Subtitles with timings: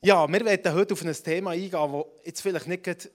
[0.00, 3.10] Ja, wir werden heute auf ein Thema eingehen, das jetzt vielleicht nicht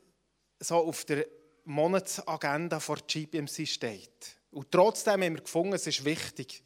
[0.59, 1.25] so auf der
[1.63, 4.35] Monatsagenda vor GPMC steht.
[4.51, 6.61] Und trotzdem haben wir gefunden, es ist wichtig.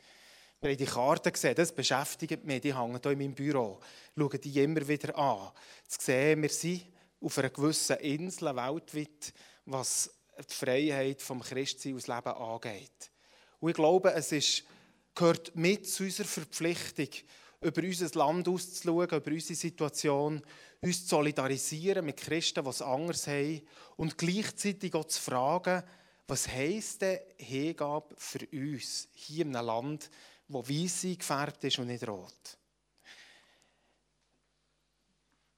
[0.60, 3.80] Wir haben die Karten gesehen, das beschäftigt mich, die hängen hier in meinem Büro.
[4.18, 5.52] Schauen die immer wieder an.
[5.88, 6.86] Zu sehen, wir sind
[7.22, 9.34] auf einer gewissen Insel weltweit,
[9.66, 10.10] was
[10.40, 13.12] die Freiheit vom Christsein aus Leben angeht.
[13.60, 14.64] Und ich glaube, es ist,
[15.14, 17.10] gehört mit zu unserer Verpflichtung,
[17.62, 20.42] über unser Land auszuschauen, über unsere Situation,
[20.82, 23.62] uns zu solidarisieren mit Christen, die es anders haben
[23.96, 25.84] und gleichzeitig auch zu fragen,
[26.28, 30.10] was heisst denn Hingabe für uns hier in einem Land,
[30.48, 32.58] wo Weisse gefärbt ist und nicht rot?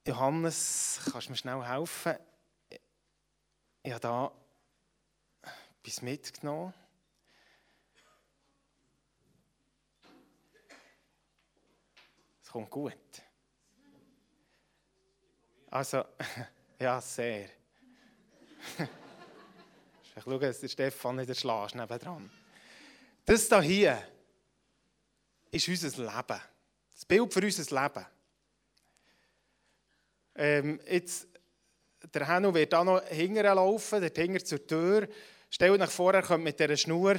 [0.07, 2.15] Johannes, kannst du mir schnell helfen?
[3.83, 4.31] Ich habe da
[5.81, 6.73] etwas mitgenommen.
[12.49, 12.93] Es kommt gut.
[15.69, 16.03] Also,
[16.79, 17.47] ja, sehr.
[20.15, 22.29] Ich schaue, dass der Stefan nicht erschlägt nebendran.
[23.23, 24.03] Das hier
[25.51, 26.41] ist unser Leben.
[26.91, 28.05] Das Bild für unser Leben.
[30.35, 31.27] Ähm, jetzt,
[32.11, 35.07] der Henno wird da noch hinterher laufen, dort hinter zur Tür.
[35.51, 37.15] Stell euch vor, er könnte mit dieser Schnur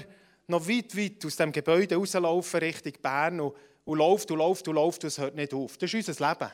[0.49, 4.75] noch weit, weit aus dem Gebäude rauslaufen Richtung Bern und, und läuft und läuft und
[4.75, 5.77] läuft und es hört nicht auf.
[5.79, 6.51] Das ist unser Leben.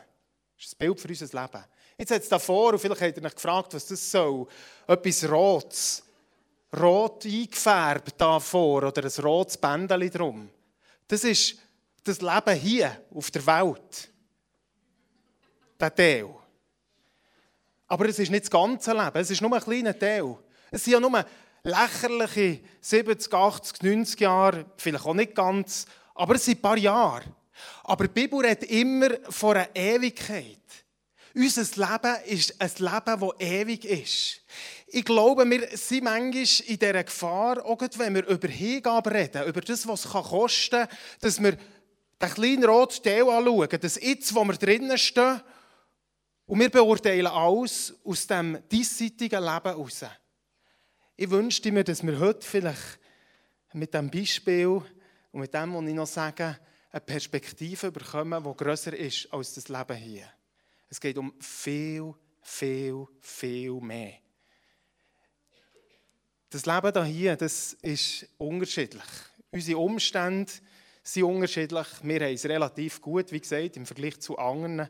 [0.57, 1.65] Das ist das Bild für unser Leben.
[1.99, 4.47] Jetzt hat es davor, und vielleicht habt ihr euch gefragt, was das soll.
[4.87, 6.03] Etwas Rotes.
[6.79, 10.51] Rot eingefärbt davor oder ein rotes Bändchen drum.
[11.07, 11.57] Das ist
[12.03, 14.11] das Leben hier auf der Welt.
[15.79, 16.35] Der Teil.
[17.89, 20.37] Aber es ist nicht das ganze Leben, es ist nur ein kleiner Teil.
[20.71, 21.25] Es sind ja nur
[21.63, 25.87] lächerliche 70, 80, 90 Jahre, vielleicht auch nicht ganz,
[26.17, 27.25] aber es sind ein paar Jahre.
[27.85, 30.59] Aber die Bibel redet immer von einer Ewigkeit.
[31.35, 34.41] Unser Leben ist ein Leben, das ewig ist.
[34.89, 39.61] Ich glaube, wir sind manchmal in dieser Gefahr, auch wenn wir über Hingabe reden, über
[39.61, 40.89] das, was es kosten kann,
[41.21, 45.43] dass wir den kleinen roten Teil anschauen, das Jetzt, wo wir drinnen stehen,
[46.47, 50.05] und wir beurteilen alles aus dem diesseitigen Leben heraus.
[51.17, 53.01] Ich wünschte mir, dass wir heute vielleicht
[53.73, 54.81] mit diesem Beispiel
[55.37, 56.59] und mit dem, was ich noch sage,
[56.91, 60.33] eine Perspektive bekommen, die grösser ist als das Leben hier.
[60.89, 64.15] Es geht um viel, viel, viel mehr.
[66.49, 69.05] Das Leben hier, das ist unterschiedlich.
[69.51, 70.51] Unsere Umstände
[71.03, 71.87] sind unterschiedlich.
[72.03, 74.89] Wir haben es relativ gut, wie gesagt, im Vergleich zu anderen.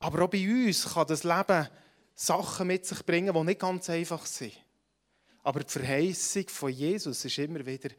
[0.00, 1.68] Aber auch bei uns kann das Leben
[2.16, 4.54] Sachen mit sich bringen, die nicht ganz einfach sind.
[5.44, 7.90] Aber die Verheißung von Jesus ist immer wieder,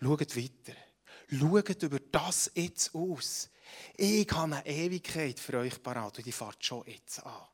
[0.00, 0.85] schaut weiter.
[1.28, 3.50] Schaut über das jetzt aus.
[3.96, 7.48] Ich habe eine Ewigkeit für euch parat und die fahrt schon jetzt an.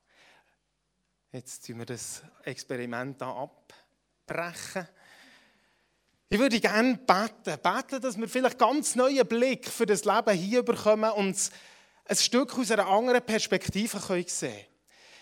[1.32, 3.50] Jetzt tun wir das Experiment hier
[4.28, 4.86] abbrechen.
[6.28, 10.62] Ich würde gerne beten, beten, dass wir vielleicht ganz neuen Blick für das Leben hier
[10.62, 11.50] bekommen und
[12.04, 14.66] ein Stück aus einer anderen Perspektive sehen können.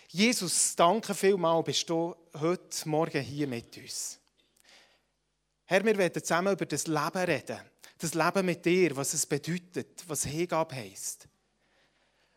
[0.08, 4.18] Jesus, danke vielmals, bist du heute Morgen hier mit uns.
[5.64, 7.60] Herr, wir werden zusammen über das Leben reden.
[8.00, 11.28] Das Leben mit dir, was es bedeutet, was Hingabe heisst.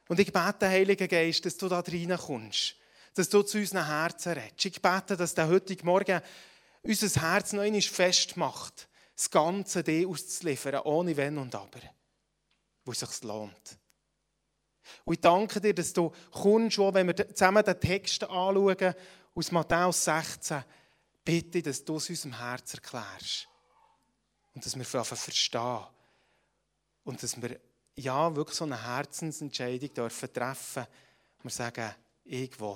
[0.09, 2.75] Und ich bete, Heiliger Geist, dass du da reinkommst,
[3.13, 4.66] dass du zu unseren Herzen redest.
[4.66, 6.22] Ich bete, dass der heutige Morgen
[6.81, 11.80] unser Herz noch einmal festmacht, das Ganze dir auszuliefern, ohne Wenn und Aber,
[12.84, 13.78] wo es sich lohnt.
[15.06, 18.94] Und ich danke dir, dass du kommst, auch wenn wir zusammen den Text anschauen,
[19.34, 20.62] aus Matthäus 16,
[21.24, 23.47] bitte, dass du es unserem Herz erklärst.
[24.53, 25.80] Und dass wir verstehen.
[27.03, 27.59] Und dass wir
[27.96, 30.86] ja wirklich so eine Herzensentscheidung dürfen treffen
[31.41, 31.91] Wir sagen,
[32.25, 32.75] ich will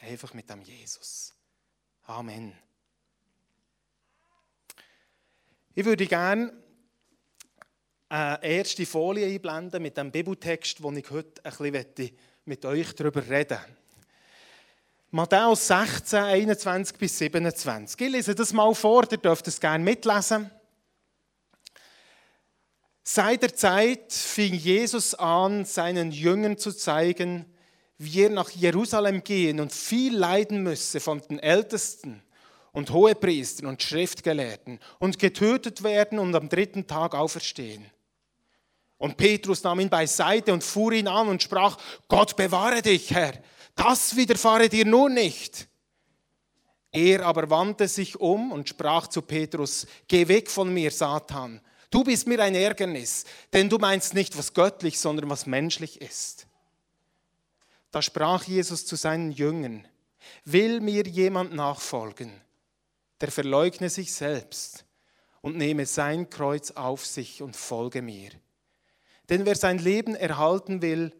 [0.00, 1.32] einfach mit dem Jesus.
[2.04, 2.52] Amen.
[5.74, 6.52] Ich würde gerne
[8.08, 13.26] eine erste Folie einblenden mit dem Bibeltext, den ich heute ein bisschen mit euch darüber
[13.28, 13.58] reden
[15.12, 18.00] Matthäus 16, 21 bis 27.
[18.00, 20.48] Ich lese das mal vor, ihr dürft es gerne mitlesen.
[23.02, 27.46] Seit der Zeit fing Jesus an, seinen Jüngern zu zeigen,
[27.98, 32.22] wie er nach Jerusalem gehen und viel leiden müsse von den Ältesten
[32.72, 37.84] und Hohepriestern und Schriftgelehrten und getötet werden und am dritten Tag auferstehen.
[38.96, 43.32] Und Petrus nahm ihn beiseite und fuhr ihn an und sprach, Gott bewahre dich, Herr,
[43.74, 45.68] das widerfahre dir nur nicht.
[46.92, 51.60] Er aber wandte sich um und sprach zu Petrus, Geh weg von mir, Satan,
[51.90, 56.46] du bist mir ein Ärgernis, denn du meinst nicht, was göttlich, sondern was menschlich ist.
[57.90, 59.86] Da sprach Jesus zu seinen Jüngern,
[60.44, 62.32] will mir jemand nachfolgen,
[63.20, 64.84] der verleugne sich selbst
[65.40, 68.30] und nehme sein Kreuz auf sich und folge mir.
[69.28, 71.12] Denn wer sein Leben erhalten will,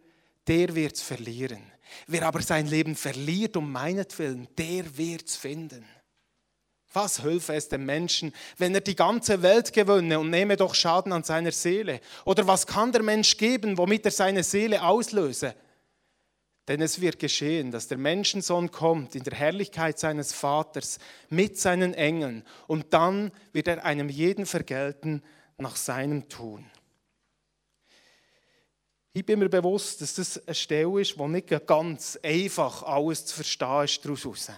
[0.47, 1.63] der wird's verlieren.
[2.07, 5.85] Wer aber sein Leben verliert um meinetwillen, der wird's finden.
[6.93, 11.13] Was hülfe es dem Menschen, wenn er die ganze Welt gewönne und nehme doch Schaden
[11.13, 12.01] an seiner Seele?
[12.25, 15.55] Oder was kann der Mensch geben, womit er seine Seele auslöse?
[16.67, 20.99] Denn es wird geschehen, dass der Menschensohn kommt in der Herrlichkeit seines Vaters
[21.29, 25.23] mit seinen Engeln und dann wird er einem jeden vergelten
[25.59, 26.65] nach seinem Tun.
[29.13, 33.35] Ich bin mir bewusst, dass das eine Stelle ist, wo nicht ganz einfach alles zu
[33.35, 34.51] verstehen ist daraus.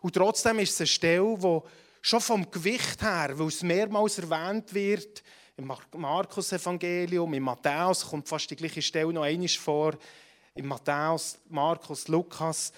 [0.00, 1.66] Und trotzdem ist es eine Stelle, wo
[2.00, 5.22] schon vom Gewicht her, weil es mehrmals erwähnt wird,
[5.56, 9.96] im Markus-Evangelium, im Matthäus kommt fast die gleiche Stelle noch einmal vor,
[10.54, 12.72] im Matthäus, Markus, Lukas.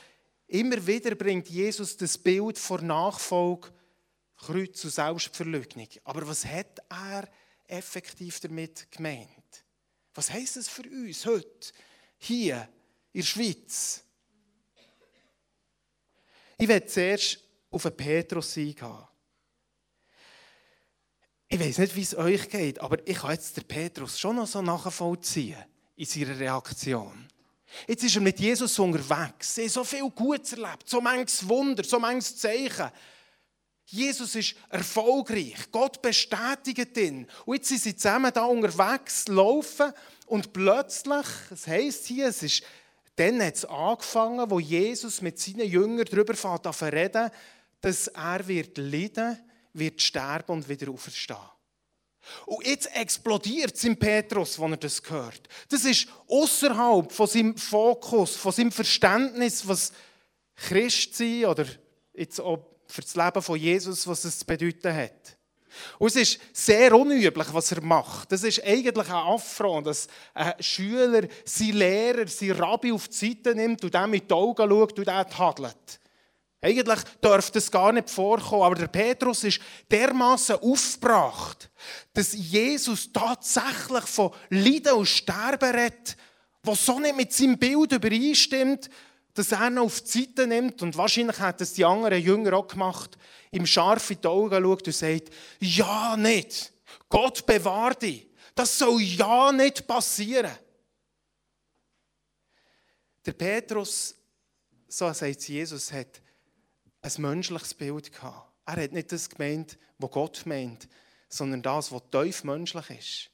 [0.46, 3.68] Immer wieder bringt Jesus das Bild vor Nachfolge,
[4.36, 5.88] Kreuz und Selbstverleugnung.
[6.04, 7.28] Aber was hat er
[7.66, 9.28] effektiv damit gemeint?
[10.14, 11.72] Was heisst es für uns heute,
[12.18, 12.68] hier
[13.12, 14.04] in der Schweiz?
[16.58, 17.38] Ich werde zuerst
[17.70, 19.08] auf den Petrus eingehen.
[21.48, 24.46] Ich weiß nicht, wie es euch geht, aber ich kann jetzt den Petrus schon noch
[24.46, 25.64] so nachvollziehen
[25.94, 27.28] in seiner Reaktion.
[27.86, 29.58] Jetzt ist er mit Jesus unterwegs.
[29.58, 32.90] Er hat so viel Gutes erlebt, so manches Wunder, so manches Zeichen.
[33.84, 35.70] Jesus ist erfolgreich.
[35.70, 37.26] Gott bestätigt ihn.
[37.44, 39.92] Und jetzt sind sie zusammen da unterwegs, laufen
[40.26, 42.64] und plötzlich, es heisst hier, es ist,
[43.16, 47.30] dann hat es angefangen, wo Jesus mit seinen Jüngern darüber fährt, zu reden,
[47.80, 49.38] dass er wird leiden,
[49.72, 51.38] wird sterben und wieder auferstehen.
[52.44, 55.48] Und jetzt explodiert es im Petrus, wenn er das hört.
[55.68, 59.92] Das ist außerhalb von seinem Fokus, von seinem Verständnis, was
[60.56, 61.66] Christ sein oder
[62.14, 65.36] jetzt auch für das Leben von Jesus, was es zu bedeuten hat.
[65.98, 68.30] Und es ist sehr unüblich, was er macht.
[68.32, 73.54] Das ist eigentlich ein Affront, dass ein Schüler seinen Lehrer, seinen Rabbi auf die Seite
[73.54, 76.00] nimmt und dem mit den Augen schaut und ihn tadelt.
[76.60, 79.60] Eigentlich dürfte es gar nicht vorkommen, aber der Petrus ist
[79.90, 81.70] dermaßen aufgebracht,
[82.14, 86.16] dass Jesus tatsächlich von Leiden und Sterben redet,
[86.62, 88.90] was so nicht mit seinem Bild übereinstimmt,
[89.36, 92.66] dass er ihn auf die Seite nimmt und wahrscheinlich hat es die anderen Jünger auch
[92.66, 93.18] gemacht,
[93.52, 95.30] ihm scharf in die Augen schaut und sagt,
[95.60, 96.72] ja nicht,
[97.10, 100.56] Gott bewahrt dich, das soll ja nicht passieren.
[103.26, 104.14] Der Petrus,
[104.88, 106.22] so sagt Jesus, hat
[107.02, 108.50] ein menschliches Bild gehabt.
[108.64, 110.88] Er hat nicht das gemeint, was Gott meint,
[111.28, 113.30] sondern das, was tief menschlich ist.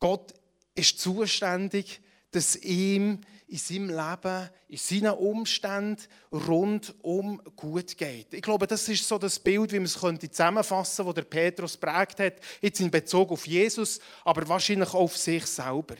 [0.00, 0.34] Gott
[0.74, 2.00] ist zuständig,
[2.36, 8.34] dass ihm in seinem Leben, in seinen Umständen rundum gut geht.
[8.34, 11.76] Ich glaube, das ist so das Bild, wie man es zusammenfassen könnte, das der Petrus
[11.78, 15.96] prägt hat, jetzt in Bezug auf Jesus, aber wahrscheinlich auch auf sich selber.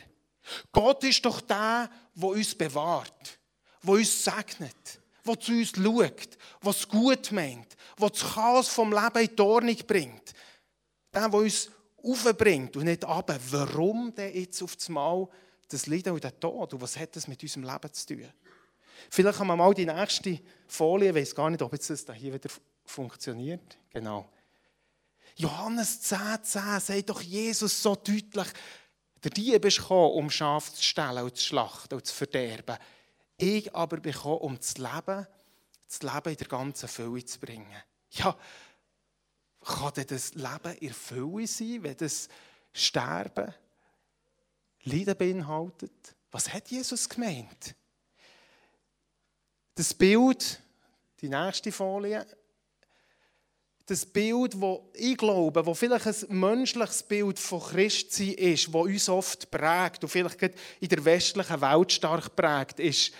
[0.71, 3.39] Gott ist doch der, der uns bewahrt,
[3.81, 8.91] der uns segnet, der zu uns schaut, der es gut meint, der das Chaos vom
[8.91, 10.33] Leben in die Ordnung bringt.
[11.13, 11.71] Der, der uns
[12.03, 13.33] aufbringt und nicht ab.
[13.49, 15.27] Warum denn jetzt auf das Mal
[15.67, 16.73] das Leiden und der Tod.
[16.73, 18.29] Und was hat das mit unserem Leben zu tun?
[19.09, 22.33] Vielleicht haben wir mal die nächste Folie, ich weiß gar nicht, ob jetzt das hier
[22.33, 22.49] wieder
[22.83, 23.77] funktioniert.
[23.91, 24.27] Genau.
[25.35, 28.47] Johannes 10, 10 sagt doch Jesus so deutlich,
[29.23, 32.77] der Dieb ist gekommen, um Schafe zu stellen und zu schlachten und zu verderben.
[33.37, 35.27] Ich aber bin gekommen, um das Leben,
[35.87, 37.83] das Leben in der ganzen Fülle zu bringen.
[38.11, 38.35] Ja,
[39.63, 42.29] kann denn das Leben in Fülle sein, wenn das
[42.73, 43.53] Sterben
[44.87, 46.15] Leiden beinhaltet.
[46.31, 47.75] Was hat Jesus gemeint?
[49.75, 50.59] Das Bild,
[51.21, 52.25] die nächste Folie,
[53.85, 59.07] das Bild, wo ich glaube, wo vielleicht ein menschliches Bild von Christsein ist, wo uns
[59.07, 60.41] oft prägt und vielleicht
[60.79, 63.13] in der westlichen Welt stark prägt, ist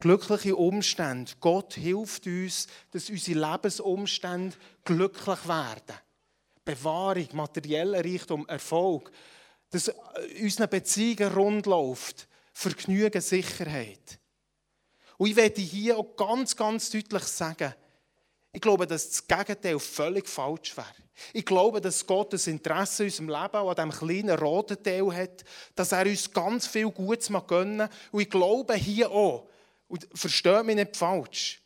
[0.00, 1.32] glückliche Umstände.
[1.40, 5.96] Gott hilft uns, dass unsere Lebensumstände glücklich werden.
[6.64, 9.10] Bewahrung, materieller Reichtum, Erfolg
[9.70, 9.92] dass
[10.40, 14.18] unsere Beziehungen rund läuft, Vergnügen, Sicherheit.
[15.16, 17.74] Und ich werde hier auch ganz, ganz deutlich sagen,
[18.52, 20.86] ich glaube, dass das Gegenteil völlig falsch wäre.
[21.32, 25.44] Ich glaube, dass Gott ein Interesse in unserem Leben an diesem kleinen roten Teil hat,
[25.74, 27.90] dass er uns ganz viel Gutes gönnen mag.
[28.12, 29.48] Und ich glaube hier auch,
[29.88, 31.60] und versteht mich nicht falsch,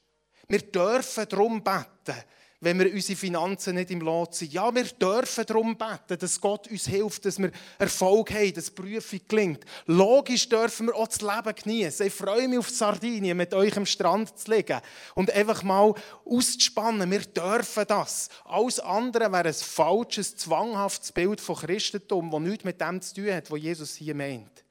[0.49, 2.23] wir dürfen darum beten,
[2.63, 4.53] wenn wir unsere Finanzen nicht im Lot sind.
[4.53, 8.71] Ja, wir dürfen darum beten, dass Gott uns hilft, dass wir Erfolg haben, dass die
[8.71, 9.65] Prüfung gelingt.
[9.87, 12.07] Logisch dürfen wir auch das Leben genießen.
[12.07, 14.81] Ich freue mich auf Sardinien, mit euch am Strand zu liegen
[15.17, 15.93] und einfach mal
[16.25, 17.11] auszuspannen.
[17.11, 18.29] Wir dürfen das.
[18.45, 23.33] Alles andere wäre ein falsches, zwanghaftes Bild von Christentum, das nichts mit dem zu tun
[23.33, 24.65] hat, was Jesus hier meint.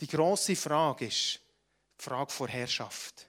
[0.00, 1.38] Die grosse Frage ist
[2.00, 3.28] die Frage der Herrschaft.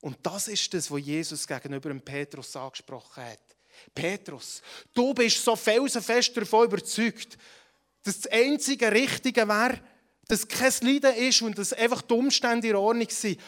[0.00, 3.40] Und das ist das, was Jesus gegenüber dem Petrus angesprochen hat.
[3.94, 4.62] Petrus,
[4.94, 7.38] du bist so felsenfest davon überzeugt,
[8.02, 9.80] dass das einzige Richtige wäre,
[10.26, 13.40] dass kein Leiden ist und dass einfach die Umstände in Ordnung sind.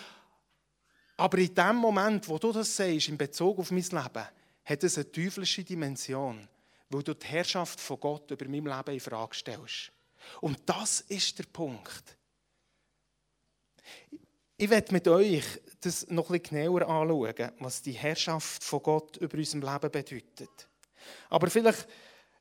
[1.16, 4.28] Aber in dem Moment, wo du das sagst, in Bezug auf mein Leben,
[4.64, 6.48] hat es eine teuflische Dimension,
[6.88, 9.92] weil du die Herrschaft von Gott über mein Leben in Frage stellst.
[10.40, 12.16] Und das ist der Punkt.
[14.62, 15.42] Ich werde mit euch
[15.80, 20.68] das noch ein bisschen genauer anschauen, was die Herrschaft von Gott über unserem Leben bedeutet.
[21.30, 21.88] Aber vielleicht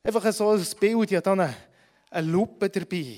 [0.04, 1.40] einfach so ein Bild, ja dann
[2.12, 3.18] eine, Lupe dabei.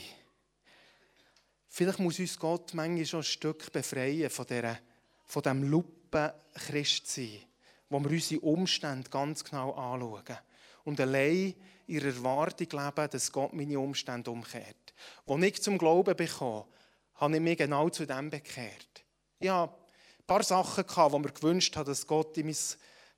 [1.68, 4.80] Vielleicht muss uns Gott manchmal schon ein Stück befreien von, dieser,
[5.26, 7.40] von diesem Lupen-Christsein,
[7.90, 10.38] wo wir unsere Umstände ganz genau anschauen
[10.86, 11.56] und allein
[11.88, 14.94] in der Erwartung leben, dass Gott meine Umstände umkehrt.
[15.28, 16.64] Als ich zum Glauben bekam,
[17.24, 19.04] habe ich mich genau zu dem bekehrt.
[19.40, 22.56] Ich hatte ein paar Sachen, die mir gewünscht habe, dass Gott in mein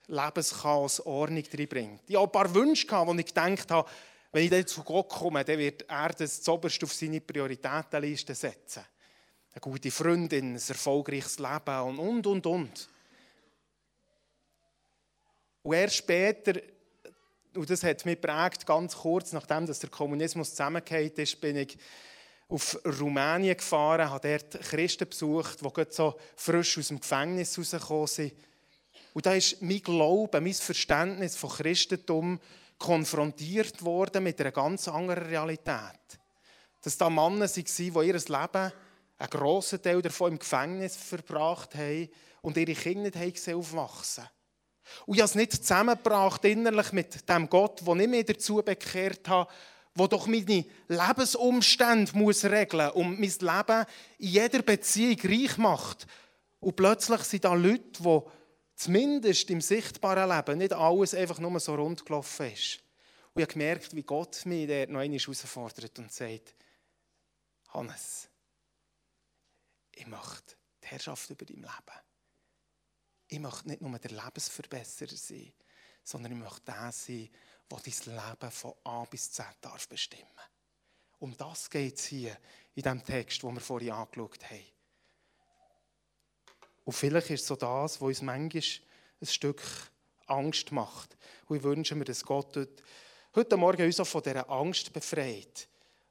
[0.06, 2.02] Lebenschaos Ordnung reinbringt.
[2.06, 3.88] Ich hatte ein paar Wünsche, wo ich gedacht habe,
[4.32, 8.84] wenn ich dann zu Gott komme, dann wird er das zuoberst auf seine Prioritätenliste setzen.
[9.52, 12.88] Eine gute Freundin, ein erfolgreiches Leben und, und, und, und.
[15.62, 16.60] Und erst später,
[17.54, 21.76] und das hat mich prägt, ganz kurz nachdem dass der Kommunismus zusammengefallen ist, bin ich
[22.48, 28.32] auf Rumänien gefahren, habe dort Christen besucht, die so frisch aus dem Gefängnis rausgekommen sind.
[29.14, 32.40] Und da ist mein Glaube, mein Verständnis von Christentum
[32.78, 36.18] konfrontiert worden mit einer ganz anderen Realität.
[36.82, 38.72] Dass da Männer waren, die ihr Leben,
[39.18, 42.08] einen grossen Teil davon im Gefängnis verbracht haben
[42.42, 44.28] und ihre Kinder nicht aufwachsen
[45.06, 49.26] Und ich habe es nicht zusammengebracht innerlich mit dem Gott, den ich mich dazu bekehrt
[49.28, 49.50] habe,
[49.96, 53.86] wo doch meine Lebensumstände muss regeln und mein Leben
[54.18, 56.06] in jeder Beziehung reich macht.
[56.60, 58.20] Und plötzlich sind da Leute, die
[58.76, 62.80] zumindest im sichtbaren Leben nicht alles einfach nur so rund gelaufen ist.
[63.32, 66.54] Und ich habe gemerkt, wie Gott mich dort noch einmal herausfordert und sagt,
[67.68, 68.28] Hannes,
[69.94, 72.00] ich möchte die Herrschaft über dein Leben.
[73.28, 75.52] Ich möchte nicht nur der Lebensverbesserer sein,
[76.04, 77.28] sondern ich möchte der sein,
[77.70, 80.22] der dein Leben von A bis Z darf bestimmen
[81.18, 82.36] Um das geht es hier
[82.74, 84.64] in dem Text, den wir vorhin angeschaut haben.
[86.84, 88.62] Und vielleicht ist es so das, was uns manchmal
[89.20, 89.62] ein Stück
[90.26, 91.16] Angst macht.
[91.46, 92.56] Und ich wünsche mir, dass Gott
[93.34, 95.68] heute Morgen uns auch von dieser Angst befreit.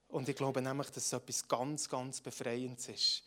[0.10, 3.24] Und ich glaube nämlich, dass es etwas ganz, ganz Befreiendes ist,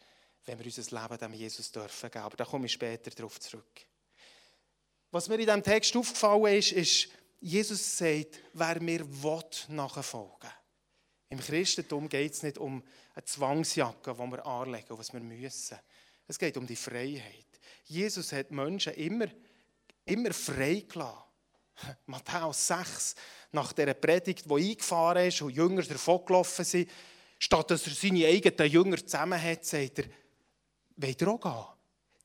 [0.47, 2.25] wenn wir unser Leben dem Jesus dürfen geben.
[2.25, 3.87] Aber da komme ich später darauf zurück.
[5.11, 7.09] Was mir in diesem Text aufgefallen ist, ist,
[7.41, 9.07] Jesus sagt, wer mir
[9.69, 10.51] nachfolgen
[11.29, 12.83] Im Christentum geht es nicht um
[13.15, 15.79] eine Zwangsjacke, die wir anlegen, was wir müssen.
[16.27, 17.47] Es geht um die Freiheit.
[17.85, 19.29] Jesus hat Menschen immer,
[20.05, 21.23] immer frei gelassen.
[22.07, 23.15] Matthäus 6,
[23.53, 26.91] nach dieser Predigt, die eingefahren ist und Jünger davon gelaufen sind,
[27.39, 30.05] statt dass er seine eigenen Jünger zusammen hat, sagt er,
[30.97, 31.65] wollt ihr auch gehen?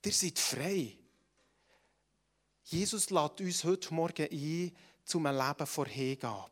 [0.06, 0.98] Ihr seid frei.
[2.66, 4.72] Jesus lädt uns heute Morgen ein,
[5.06, 6.52] zum Leben vor Hingabe.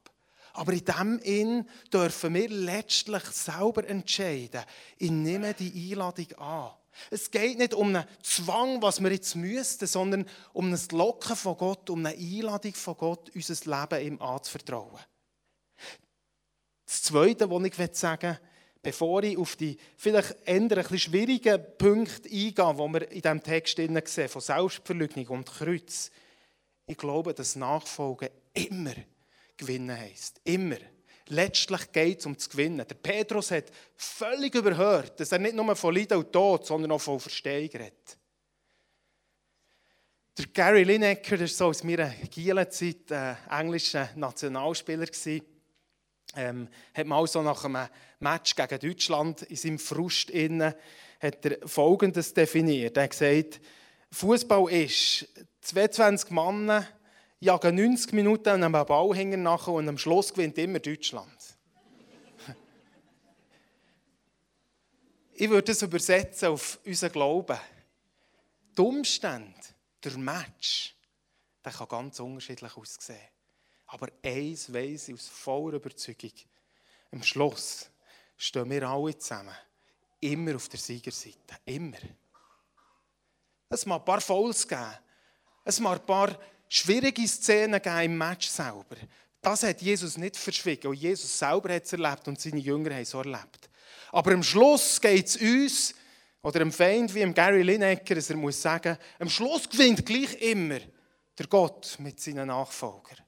[0.53, 4.63] Aber in dem Inn dürfen wir letztlich selber entscheiden.
[4.97, 6.71] Ich nehme die Einladung an.
[7.09, 11.57] Es geht nicht um einen Zwang, was wir jetzt müssten, sondern um ein Locken von
[11.57, 14.99] Gott, um eine Einladung von Gott, unser Leben ihm anzuvertrauen.
[16.85, 18.39] Das Zweite, was ich sagen will,
[18.81, 23.77] bevor ich auf die vielleicht eher ein schwierigen Punkte eingehe, die wir in diesem Text
[23.77, 26.11] sehen, von Selbstverleugnung und Kreuz,
[26.87, 28.93] ich glaube, dass Nachfolgen immer
[29.57, 30.41] gewinnen heisst.
[30.43, 30.77] Immer.
[31.27, 32.85] Letztlich geht es um das Gewinnen.
[32.85, 37.01] Der Petrus hat völlig überhört, dass er nicht nur von Leiden und Tod, sondern auch
[37.01, 38.17] von Verstehung redet.
[40.37, 45.07] Der Gary Lineker, der war so aus meiner Gielenzeit äh, englischer Nationalspieler.
[46.35, 47.87] Ähm, hat mal so nach einem
[48.19, 50.73] Match gegen Deutschland in seinem Frust innen,
[51.19, 52.95] hat er Folgendes definiert.
[52.97, 53.61] Er hat gesagt,
[54.11, 55.27] Fußball ist
[55.61, 56.87] 22 Männer
[57.41, 61.57] jagen 90 Minuten einem Ballhänger nach und am Schluss gewinnt immer Deutschland.
[65.33, 67.57] ich würde das übersetzen auf unseren Glauben.
[68.77, 69.59] Die Umstände,
[70.03, 70.95] der Match,
[71.65, 73.17] der kann ganz unterschiedlich aussehen.
[73.87, 76.31] Aber eins weiss ich aus voller Überzeugung.
[77.11, 77.89] Am Schluss
[78.37, 79.55] stehen wir alle zusammen.
[80.19, 81.57] Immer auf der Siegerseite.
[81.65, 81.97] Immer.
[83.67, 84.93] Es mag ein paar Fouls geben.
[85.65, 86.39] Es mag ein paar
[86.73, 88.95] schwierige Szenen geben im Match selber.
[89.41, 90.87] Das hat Jesus nicht verschwiegen.
[90.87, 93.69] Und Jesus selber hat es erlebt und seine Jünger haben es so erlebt.
[94.11, 95.95] Aber am Schluss geht es uns,
[96.43, 100.33] oder dem Feind wie dem Gary Lineker, dass er muss sagen, am Schluss gewinnt gleich
[100.41, 100.79] immer
[101.37, 103.19] der Gott mit seinen Nachfolgern.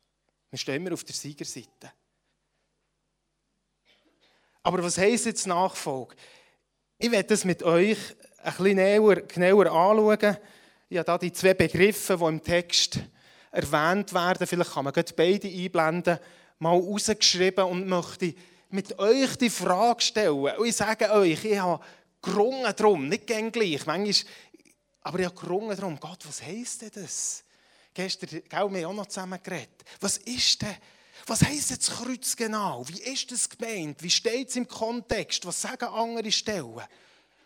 [0.49, 1.91] Wir stehen immer auf der Siegerseite.
[4.63, 6.15] Aber was heisst jetzt Nachfolge?
[6.97, 7.97] Ich werde das mit euch
[8.37, 10.37] ein bisschen näher, genauer anschauen.
[10.89, 12.99] Ich habe hier die zwei Begriffe, die im Text
[13.53, 16.19] erwähnt werden, vielleicht kann man beide einblenden,
[16.59, 18.33] mal rausgeschrieben und möchte
[18.69, 20.57] mit euch die Frage stellen.
[20.57, 21.83] Und ich sage euch, ich habe
[22.21, 24.33] gerungen darum, nicht gern gleich, manchmal,
[25.01, 27.43] aber ich habe gerungen darum, Gott, was heisst denn das?
[27.93, 29.83] Gestern, gell, wir haben auch noch zusammen geredet.
[29.99, 30.75] Was ist denn,
[31.27, 32.83] was heisst jetzt Kreuz genau?
[32.87, 34.01] Wie ist das gemeint?
[34.01, 35.45] Wie steht es im Kontext?
[35.45, 36.81] Was sagen andere Stellen?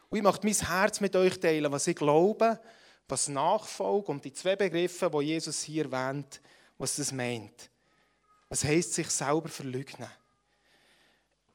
[0.10, 2.60] Und ich möchte mein Herz mit euch teilen, was ich glaube,
[3.08, 6.42] was Nachfolge und die zwei Begriffe, die Jesus hier erwähnt,
[6.78, 7.70] was das meint.
[8.50, 10.10] Was heisst sich selber verleugnen?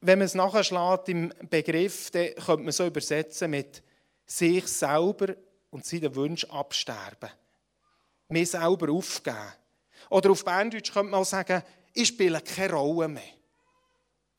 [0.01, 3.83] Wenn man es nachschlägt im Begriff, dann könnte man so übersetzen mit
[4.27, 5.37] sich selber
[5.71, 7.31] und seinen Wunsch absterben.
[8.29, 9.53] Mir selber aufgeben.
[10.11, 13.23] Oder auf Berndeutsch könnte man auch sagen, ich spiele keine Rolle mehr.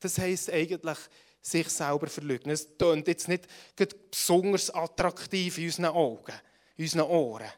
[0.00, 0.98] Das heisst eigentlich,
[1.40, 2.54] sich selber verleugnen.
[2.54, 6.34] Es klingt jetzt nicht besonders attraktiv in unseren Augen
[6.76, 7.50] in unseren Ohren.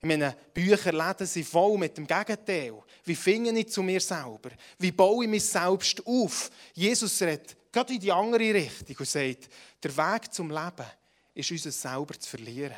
[0.00, 2.82] Ich meine, Bücherläden sind voll mit dem Gegenteil.
[3.04, 4.50] Wie finde ich zu mir selber?
[4.78, 6.50] Wie baue ich mich selbst auf?
[6.74, 9.48] Jesus redet gerade in die andere Richtung und sagt,
[9.82, 10.86] der Weg zum Leben
[11.34, 12.76] ist, uns selber zu verlieren.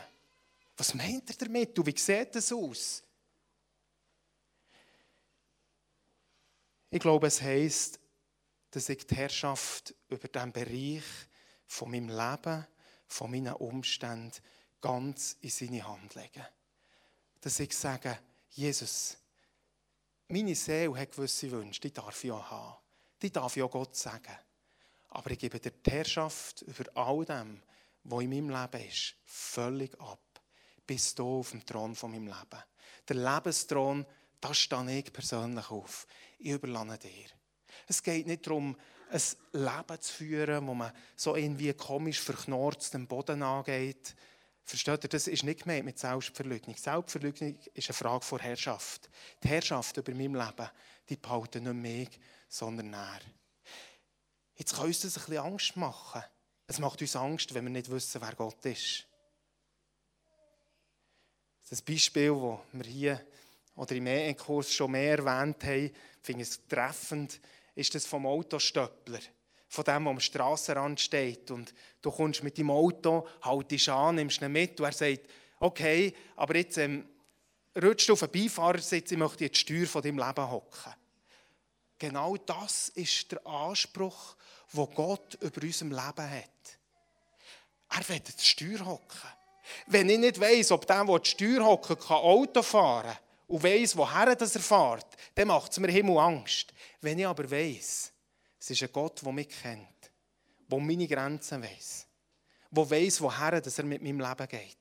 [0.77, 1.77] Was meint er damit?
[1.77, 3.03] Du, wie sieht das aus?
[6.91, 7.99] Ich glaube, es heisst,
[8.71, 11.03] dass ich die Herrschaft über diesen Bereich
[11.67, 12.67] von meinem Leben,
[13.07, 14.33] von meinen Umständen
[14.85, 16.45] ganz in seine Hand legen.
[17.41, 18.19] Dass ich sage,
[18.51, 19.17] Jesus,
[20.29, 22.77] meine Seele hat gewisse Wünsche, die darf ich auch haben.
[23.23, 24.37] Die darf ich auch Gott sagen.
[25.09, 27.63] Aber ich gebe dir die Herrschaft über all dem,
[28.03, 30.21] was in meinem Leben ist, völlig ab.
[30.87, 32.63] Bist du auf dem Thron von meinem Leben.
[33.09, 34.05] Der Lebensthron,
[34.39, 36.07] da stehe ich persönlich auf.
[36.39, 37.29] Ich überlasse dir.
[37.87, 38.77] Es geht nicht darum,
[39.11, 44.15] ein Leben zu führen, wo man so irgendwie komisch verknorzt den Boden angeht,
[44.65, 46.77] Versteht ihr, das ist nicht gemeint mit Selbstverleugnung.
[46.77, 49.11] Selbstverleugnung ist eine Frage von Herrschaft.
[49.43, 50.71] Die Herrschaft über mein Leben,
[51.09, 53.21] die behalten nicht mich, sondern er.
[54.57, 56.23] Jetzt kann uns das ein bisschen Angst machen.
[56.67, 59.07] Es macht uns Angst, wenn wir nicht wissen, wer Gott ist.
[61.69, 63.27] Das Beispiel, das wir hier
[63.77, 65.91] oder im E-Kurs schon mehr erwähnt haben,
[66.23, 67.41] finde ich es treffend,
[67.75, 69.21] ist das vom Autostöppler
[69.69, 71.51] von dem, der am Strassenrand steht.
[71.51, 75.29] Und du kommst mit dem Auto, haltest an, nimmst ihn mit und er sagt,
[75.61, 77.07] okay, aber jetzt ähm,
[77.81, 80.93] rutschst du auf den Beifahrersitz, ich möchte jetzt die Steuer von deinem Leben hocken.
[81.99, 84.37] Genau das ist der Anspruch,
[84.73, 86.79] den Gott über unserem Leben hat.
[87.91, 89.31] Er will die Steuer hocken.
[89.87, 93.97] Wenn ich nicht weiss, ob der, der die Steuer hocken kann, Auto fahren und weiss,
[93.97, 96.73] woher das er fährt, dann macht es mir Himmel Angst.
[97.01, 98.13] Wenn ich aber weiss,
[98.65, 100.11] es ist ein Gott, der mich kennt,
[100.71, 102.07] der meine Grenzen weiß,
[102.71, 104.79] der weiß, woher dass er mit meinem Leben geht.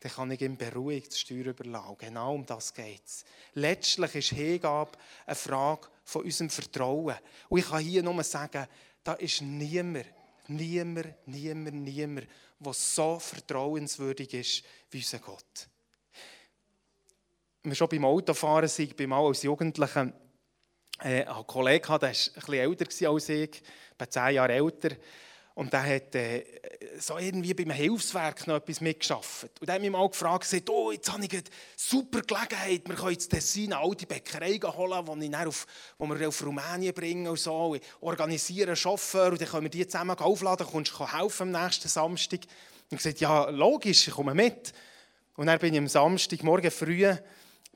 [0.00, 1.96] Dann kann ich ihm beruhigt die Steuer überlassen.
[1.98, 3.24] Genau um das geht es.
[3.54, 4.92] Letztlich ist Hingabe
[5.24, 7.16] eine Frage von unserem Vertrauen.
[7.48, 8.66] Und ich kann hier nur sagen,
[9.02, 10.04] da ist niemand,
[10.48, 15.68] niemand, niemand, niemand, der so vertrauenswürdig ist wie unser Gott.
[17.62, 20.12] Wir schon beim Autofahren sind, mal als Jugendlicher
[21.00, 24.96] äh, einen Kollegen der war etwas älter als ich, etwa zehn Jahre älter.
[25.56, 26.44] Und der hat äh,
[26.98, 29.58] so irgendwie bei einem Hilfswerk noch etwas mitgeschafft.
[29.58, 31.42] Und er hat mich mal gefragt, gesagt, oh, jetzt habe ich eine
[31.74, 37.26] super Gelegenheit, wir können ins Tessin eine alte Bäckerei holen, die, wir auf Rumänien bringen
[37.26, 37.74] und so.
[37.74, 41.64] Ich organisiere einen Chauffeur und dann können wir die zusammen aufladen, kommst du helfen am
[41.64, 42.40] nächsten Samstag.
[42.40, 44.74] Und ich gesagt, ja, logisch, ich komme mit.
[45.36, 47.14] Und dann bin ich am Samstag morgen früh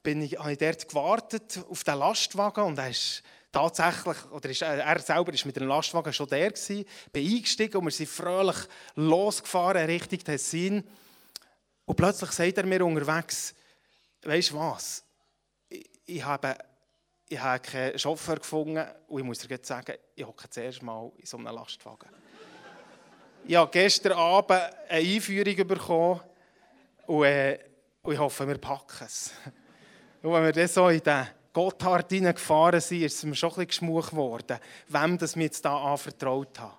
[0.03, 4.63] bin ich, habe ich dort gewartet auf den Lastwagen und er ist tatsächlich, oder ist,
[4.63, 8.57] er selber ist mit dem Lastwagen schon der gewesen, bin eingestiegen und wir sind fröhlich
[8.95, 10.85] losgefahren Richtung Tessin
[11.85, 13.55] und plötzlich sagt er mir unterwegs,
[14.23, 15.05] weißt du was,
[15.69, 16.57] ich, ich habe
[17.33, 21.27] ich habe keinen Chauffeur gefunden und ich muss dir sagen, ich hocke zuerst mal in
[21.27, 22.11] so einem Lastwagen.
[23.47, 26.21] ich habe gestern Abend eine Einführung bekommen
[27.07, 27.61] und, äh,
[28.03, 29.33] und ich hoffe, wir packen es.
[30.23, 33.55] Und wenn wir dann so in den Gotthard hineingefahren sind, ist es mir schon ein
[33.55, 36.77] bisschen geschmuch geworden, wem das wir jetzt hier anvertraut haben.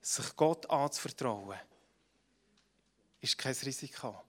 [0.00, 1.58] Sich Gott anzuvertrauen,
[3.20, 4.22] ist kein Risiko.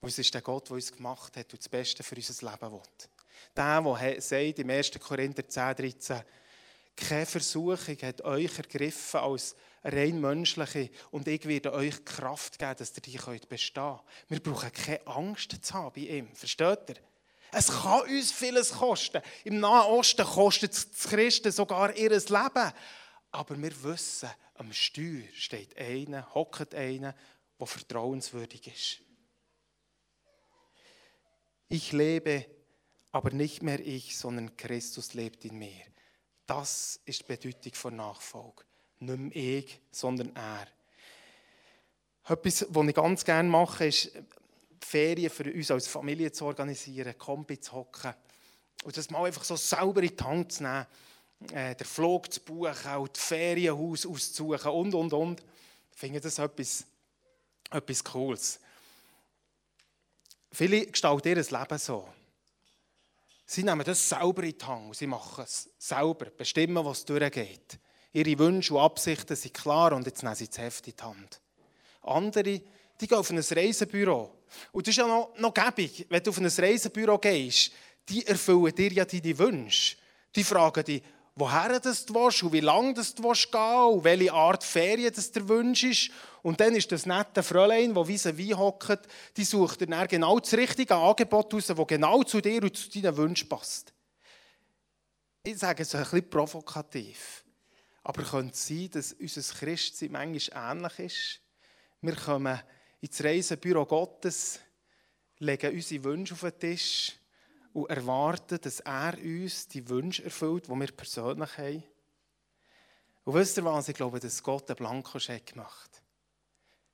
[0.00, 2.72] Weil es ist der Gott, der uns gemacht hat und das Beste für unser Leben
[2.72, 2.80] will.
[3.56, 4.92] Der, der sagt im 1.
[5.00, 6.22] Korinther 10, 13,
[6.94, 12.96] keine Versuchung hat euch ergriffen als rein menschliche und ich werde euch Kraft geben, dass
[12.96, 14.02] ihr die bestehen könnt.
[14.28, 16.34] Wir brauchen keine Angst zu haben bei ihm.
[16.34, 16.96] Versteht ihr?
[17.52, 19.22] Es kann uns vieles kosten.
[19.44, 22.72] Im Nahen Osten kostet es Christen sogar ihr Leben.
[23.30, 27.14] Aber wir wissen, am Steuer steht einer, hockt einer,
[27.58, 29.00] der vertrauenswürdig ist.
[31.68, 32.46] Ich lebe,
[33.12, 35.84] aber nicht mehr ich, sondern Christus lebt in mir.
[36.46, 38.64] Das ist die Bedeutung von Nachfolge.
[39.00, 40.66] Nicht mehr ich, sondern er.
[42.28, 44.12] Etwas, was ich ganz gerne mache, ist,
[44.80, 48.14] Ferien für uns als Familie zu organisieren, Kombi zu hocken
[48.84, 50.86] und das mal einfach so sauber in die Hand zu nehmen,
[51.52, 55.40] äh, den Flug zu buchen, auch das Ferienhaus auszusuchen und, und, und.
[55.92, 56.84] Ich finde das etwas,
[57.70, 58.60] etwas Cooles.
[60.52, 62.08] Viele gestalten ihr Leben so.
[63.44, 67.78] Sie nehmen das sauber in die Hand sie machen es sauber, bestimmen, was durchgeht.
[68.12, 71.40] Ihre Wünsche und Absichten sind klar und jetzt nehmen sie das Heft in die Hand.
[72.02, 72.62] Andere
[73.00, 74.30] die gehen auf ein Reisebüro.
[74.72, 77.72] Und das ist ja noch, noch gäbig, wenn du auf ein Reisebüro gehst,
[78.08, 79.96] die erfüllen dir ja deine Wünsche.
[80.34, 81.02] Die fragen dich,
[81.34, 85.48] woher das du willst und wie lange du willst und welche Art Ferien das der
[85.48, 86.10] Wunsch ist.
[86.42, 90.54] Und dann ist das nette Fräulein, das wie wie hockt, die sucht dann genau das
[90.54, 93.92] richtige Angebot aus, das genau zu dir und zu deinen Wünschen passt.
[95.44, 97.44] Ich sage es ein bisschen provokativ.
[98.08, 101.40] Aber könnte es sein, dass unser Christsein manchmal ähnlich ist?
[102.00, 102.58] Wir kommen
[103.02, 104.60] ins Reisebüro Gottes,
[105.40, 107.12] legen unsere Wünsche auf den Tisch
[107.74, 111.84] und erwarten, dass er uns die Wünsche erfüllt, die wir persönlich haben.
[113.24, 113.90] Und wisst ihr was?
[113.90, 116.02] Ich glaube, dass Gott einen Blankoscheck macht.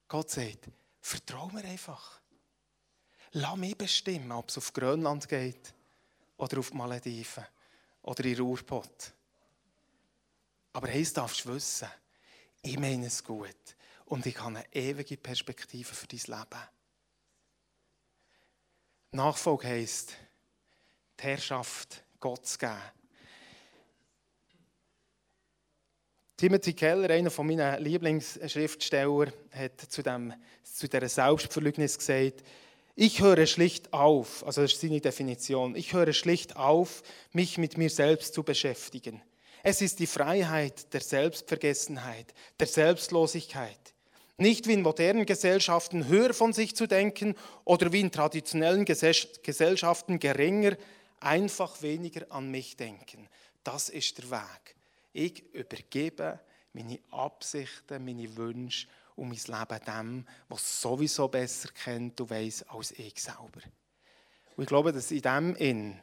[0.08, 0.68] Gott sagt,
[1.00, 2.20] vertrau mir einfach.
[3.30, 5.74] Lass mich bestimmen, ob es auf Grönland geht
[6.38, 7.44] oder auf die Malediven
[8.02, 9.14] oder in Ruhrpott.
[10.74, 11.88] Aber eins darfst wissen,
[12.60, 13.54] ich meine es gut
[14.06, 16.62] und ich habe eine ewige Perspektive für dein Leben.
[19.12, 20.14] Nachfolge heisst,
[21.20, 22.74] die Herrschaft Gott zu geben.
[26.36, 30.34] Timothy Keller, einer meiner Lieblingsschriftsteller, hat zu, dem,
[30.64, 32.42] zu dieser Selbstverlügnis gesagt,
[32.96, 37.78] ich höre schlicht auf, also das ist seine Definition, ich höre schlicht auf, mich mit
[37.78, 39.22] mir selbst zu beschäftigen.
[39.66, 43.94] Es ist die Freiheit der Selbstvergessenheit, der Selbstlosigkeit.
[44.36, 50.18] Nicht wie in modernen Gesellschaften höher von sich zu denken oder wie in traditionellen Gesellschaften
[50.18, 50.76] geringer,
[51.18, 53.26] einfach weniger an mich denken.
[53.62, 54.76] Das ist der Weg.
[55.14, 56.40] Ich übergebe
[56.74, 62.90] meine Absichten, meine Wünsche und mein Leben dem, was sowieso besser kennt und weiß als
[62.90, 63.62] ich selber.
[64.56, 66.00] Und ich glaube, dass in dem in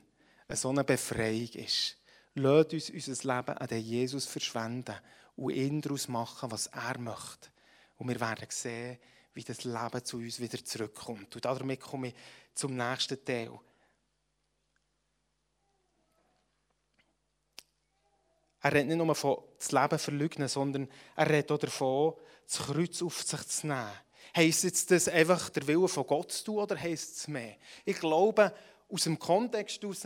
[0.49, 2.00] so eine Befreiung ist.
[2.35, 4.95] Lasst uns unser Leben an den Jesus verschwenden
[5.35, 7.49] und ihn daraus machen, was er möchte.
[7.97, 8.97] Und wir werden sehen,
[9.33, 11.35] wie das Leben zu uns wieder zurückkommt.
[11.35, 12.15] Und damit komme ich
[12.53, 13.51] zum nächsten Teil.
[18.63, 22.13] Er redet nicht nur von das Leben verleugnen, sondern er redet auch davon,
[22.45, 23.91] das Kreuz auf sich zu nehmen.
[24.35, 27.57] Heißt jetzt das einfach der Wille von Gott zu tun oder heisst es mehr?
[27.83, 28.53] Ich glaube,
[28.87, 30.05] aus dem Kontext heraus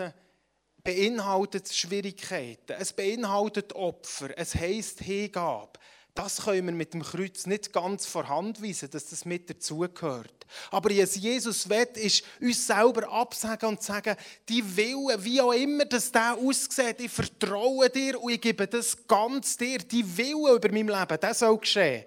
[0.85, 5.77] beinhaltet Schwierigkeiten, es beinhaltet Opfer, es heisst Hingabe,
[6.13, 10.45] das können wir mit dem Kreuz nicht ganz vorhandweisen, dass das mit dazugehört.
[10.71, 14.15] Aber was Jesus will, ist uns selber absagen und sagen,
[14.47, 19.05] die Wille, wie auch immer das der aussieht, ich vertraue dir und ich gebe das
[19.05, 19.79] ganz dir.
[19.79, 22.05] Die Wille über mein Leben, das soll geschehen.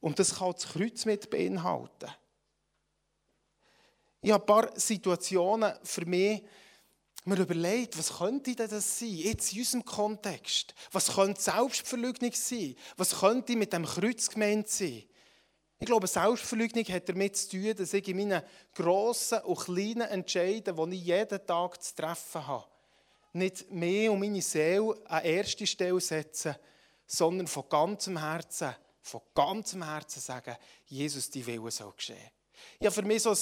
[0.00, 2.10] Und das kann das Kreuz mit beinhalten.
[4.20, 6.42] Ich habe ein paar Situationen für mich,
[7.24, 10.74] mir überlegt, was könnte denn das sein, jetzt in unserem Kontext?
[10.92, 12.74] Was könnte Selbstverleugnung sein?
[12.96, 15.04] Was könnte mit dem Kreuz gemeint sein?
[15.78, 18.42] Ich glaube, Selbstverleugnung hat damit zu tun, dass ich in meinen
[18.74, 22.66] grossen und kleinen Entscheiden, die ich jeden Tag zu treffen habe,
[23.32, 26.58] nicht mehr um meine Seele an erste Stelle setze,
[27.06, 30.56] sondern von ganzem Herzen, von ganzem Herzen sagen,
[30.86, 32.30] Jesus, die Wille soll geschehen.
[32.78, 33.38] Ja, für mich so ein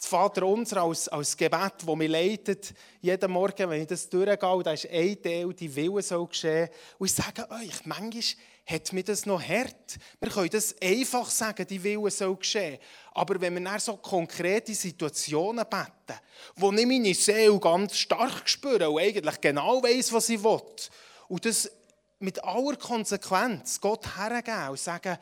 [0.00, 4.62] das Vater unser als, als Gebet, das mich leitet, jeden Morgen, wenn ich das durchgehe,
[4.62, 6.70] da ist ein Teil, die Wille soll geschehen.
[6.98, 8.22] Und ich sage euch, manchmal
[8.64, 9.98] hat mir das noch hart.
[10.18, 12.78] Wir können das einfach sagen, die Wille soll geschehen.
[13.12, 16.18] Aber wenn wir dann so konkrete Situationen beten,
[16.56, 20.62] wo ich meine Seele ganz stark spüre und eigentlich genau weiß, was ich will,
[21.28, 21.70] und das
[22.20, 25.18] mit aller Konsequenz Gott hergeben und sagen,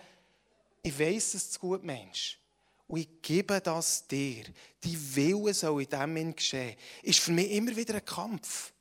[0.85, 2.39] ich weiß es zu gut, Mensch.
[2.89, 4.45] Und ich gebe das dir.
[4.83, 6.77] Die Wille soll in dem geschehen.
[7.03, 8.73] Ist für mich immer wieder ein Kampf.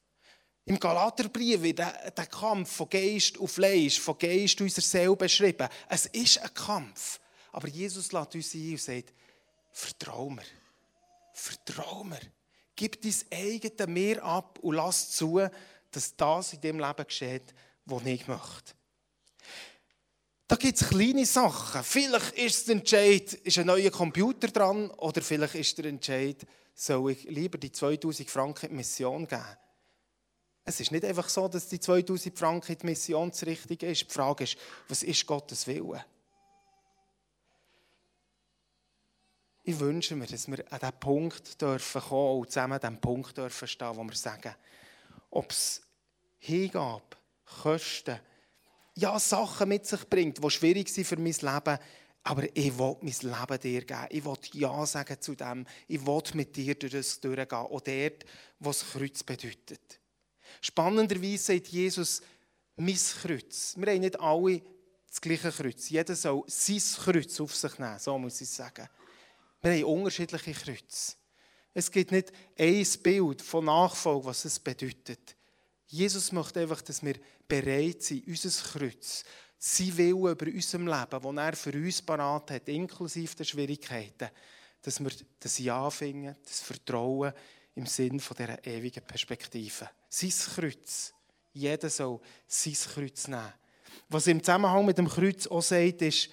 [0.64, 5.68] Im Galaterbrief wird der, der Kampf von Geist und Fleisch, von Geist unserer Seele beschrieben.
[5.90, 7.20] Es ist ein Kampf.
[7.52, 9.14] Aber Jesus lädt uns ein und sagt,
[9.72, 10.44] vertrau mir.
[11.34, 12.20] Vertrau mir.
[12.76, 15.42] Gib dein eigenes Meer ab und lass zu,
[15.92, 17.54] dass das in dem Leben geschieht,
[17.86, 18.77] was ich möchte.
[20.48, 21.84] Da gibt es kleine Sachen.
[21.84, 27.12] Vielleicht ist der Entscheid, ist ein neuer Computer dran oder vielleicht ist der Entscheid, soll
[27.12, 29.44] ich lieber die 2000 Franken in die Mission geben.
[30.64, 34.10] Es ist nicht einfach so, dass die 2000 Franken in die Missionsrichtung ist.
[34.10, 34.58] Die Frage ist,
[34.88, 36.06] was ist Gottes Wille?
[39.64, 43.38] Ich wünsche mir, dass wir an diesen Punkt dürfen kommen und zusammen an diesem Punkt
[43.38, 44.56] dürfen wo wir sagen,
[45.30, 45.82] ob es
[46.40, 47.18] Hingabe,
[47.62, 48.20] Kosten,
[48.98, 51.78] ja, Sachen mit sich bringt, die schwierig sind für mein Leben,
[52.24, 54.08] aber ich will mein Leben dir geben.
[54.10, 55.66] Ich will Ja sagen zu dem.
[55.88, 57.58] Ich will mit dir durch das durchgehen.
[57.58, 58.26] Auch dort,
[58.60, 60.00] was Kreuz bedeutet.
[60.62, 62.22] Spannenderweise sagt Jesus,
[62.76, 63.76] mein Kreuz.
[63.78, 64.62] Wir haben nicht alle
[65.08, 65.90] das gleiche Kreuz.
[65.90, 68.90] Jeder soll sein Kreuz auf sich nehmen, so muss ich sagen.
[69.62, 71.14] Wir haben unterschiedliche Kreuze.
[71.74, 75.37] Es gibt nicht ein Bild von Nachfolge, was es bedeutet.
[75.88, 77.16] Jesus möchte einfach, dass wir
[77.48, 79.24] bereit sind, unser Kreuz,
[79.58, 84.30] sein Wille über unserem Leben, das er für uns parat hat, inklusive der Schwierigkeiten,
[84.82, 87.34] dass wir das Ja finden, das Vertrauen
[87.76, 89.90] im Sinn von dieser ewigen Perspektive.
[90.10, 91.14] Sein Kreuz.
[91.54, 93.54] Jeder soll sein Kreuz nehmen.
[94.10, 96.30] Was im Zusammenhang mit dem Kreuz auch sagt, ist,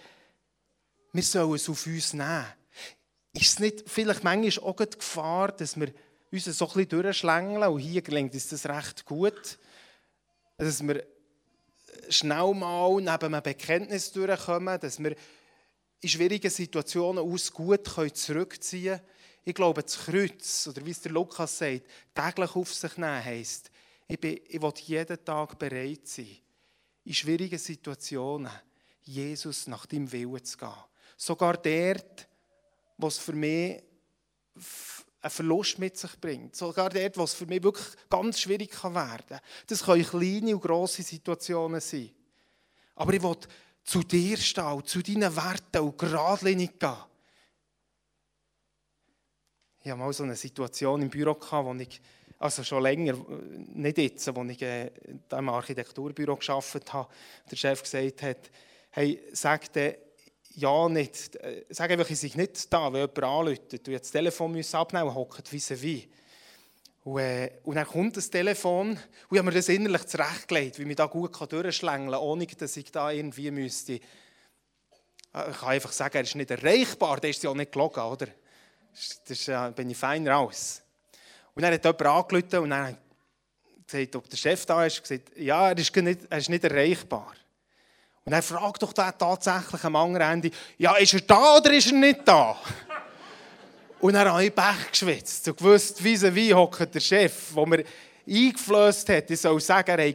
[1.12, 2.46] wir sollen es auf uns nehmen.
[3.32, 5.92] Ist es nicht vielleicht manchmal auch die Gefahr, dass wir
[6.34, 9.58] uns so ein bisschen durchschlängeln, und hier gelingt uns das recht gut,
[10.56, 11.04] dass wir
[12.08, 15.16] schnell mal neben einem Bekenntnis durchkommen, dass wir
[16.00, 21.12] in schwierigen Situationen aus gut zurückziehen können ich glaube, das Kreuz, oder wie es der
[21.12, 21.82] Lukas sagt,
[22.14, 23.70] täglich auf sich nehmen, heisst,
[24.08, 26.38] ich, bin, ich will jeden Tag bereit sein,
[27.04, 28.50] in schwierigen Situationen
[29.02, 30.72] Jesus nach deinem Willen zu gehen.
[31.16, 32.26] Sogar dort,
[32.96, 33.82] wo es für mich
[35.24, 36.54] einen Verlust mit sich bringt.
[36.54, 39.40] Sogar dort, wo es für mich wirklich ganz schwierig kann werden kann.
[39.66, 42.10] Das können kleine und grosse Situationen sein.
[42.94, 43.36] Aber ich will
[43.82, 46.96] zu dir stehen, zu deinen Werten und geradlinig gehen.
[49.82, 52.00] Ich hatte mal so eine Situation im Büro, wo ich,
[52.38, 53.16] also schon länger,
[53.74, 54.90] nicht jetzt, wo ich äh,
[55.30, 57.08] im Architekturbüro gearbeitet habe,
[57.50, 58.50] der Chef gesagt hat,
[58.90, 59.96] hey, sag dir
[60.56, 64.62] ja nicht, äh, sag einfach, ich sei nicht da, wenn jemand anruft, du das Telefon
[64.72, 66.08] abnehmen und hockt wie wie.
[67.04, 70.88] Und, äh, und dann kommt das Telefon und ich habe mir das innerlich zurechtgelegt, wie
[70.88, 73.94] ich da gut durchschlängeln kann, ohne dass ich da irgendwie müsste.
[73.94, 74.02] Ich
[75.32, 78.28] kann einfach sagen, er ist nicht erreichbar, der ist ja auch nicht gelogen, oder?
[79.28, 80.82] das äh, bin ich fein raus.
[81.54, 82.96] Und dann hat jemand angerufen und dann
[83.86, 85.02] gesagt, ob der Chef da ist.
[85.02, 87.34] gesagt, ja, er ist nicht, er ist nicht erreichbar.
[88.26, 91.92] Und er fragt doch da tatsächlich am anderen Ende, ja, ist er da oder ist
[91.92, 92.56] er nicht da?
[94.00, 97.84] und dann habe ich Pech geschwitzt und gewusst, wie wie hockt der Chef, der mir
[98.26, 100.14] eingeflößt hat, ich soll sagen, er,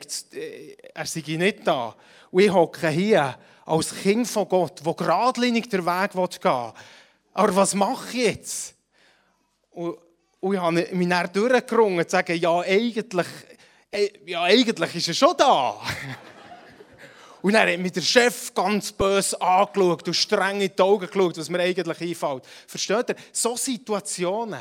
[0.95, 1.95] er sei nicht da.
[2.31, 6.73] Und ich hocke hier als Kind von Gott, der geradlinig den Weg gehen will.
[7.33, 8.75] Aber was mache ich jetzt?
[9.69, 9.97] Und,
[10.39, 13.27] und ich habe mich dann durchgerungen, zu sagen, ja eigentlich,
[14.25, 15.79] ja, eigentlich ist er schon da.
[17.41, 21.37] Und dann hat mich der Chef ganz böse angeschaut und streng in die Augen geschaut,
[21.37, 22.43] was mir eigentlich einfällt.
[22.67, 23.15] Versteht ihr?
[23.31, 24.59] So Situationen,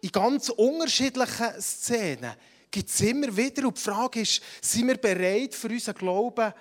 [0.00, 2.32] in ganz unterschiedlichen Szenen,
[2.70, 3.66] gibt es immer wieder.
[3.66, 6.52] Und die Frage ist, sind wir bereit, für unseren Glauben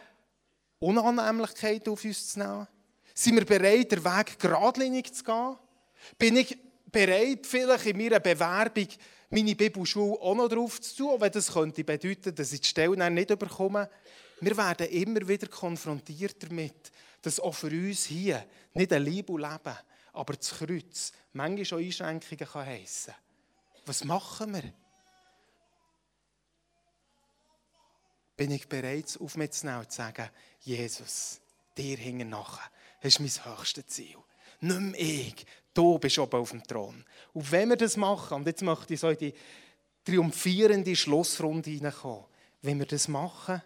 [0.80, 2.68] Unannehmlichkeit auf uns zu nehmen?
[3.14, 5.56] Sind wir bereit, den Weg geradlinig zu gehen?
[6.18, 6.58] Bin ich
[6.92, 8.88] bereit, vielleicht in meiner Bewerbung
[9.30, 13.12] meine Bibelschule auch noch drauf zu tun, wenn das könnte bedeuten, dass ich die Stelle
[13.12, 13.90] nicht bekomme?
[14.42, 19.42] Wir werden immer wieder konfrontiert damit, dass auch für uns hier nicht ein Liebe und
[19.42, 19.78] Leben,
[20.14, 23.22] aber das Kreuz manchmal schon Einschränkungen heissen kann.
[23.86, 24.74] Was machen wir?
[28.38, 30.30] Bin ich bereit, auf mich zu nehmen und zu sagen,
[30.62, 31.42] Jesus,
[31.78, 32.72] dir hängen nachher.
[33.02, 34.16] Das ist mein höchstes Ziel.
[34.62, 35.46] Nicht mehr ich.
[35.74, 37.04] Du bist oben auf dem Thron.
[37.34, 39.34] Und wenn wir das machen, und jetzt möchte ich so in die
[40.04, 42.26] triumphierende Schlussrunde hineinkommen,
[42.62, 43.62] wenn wir das machen,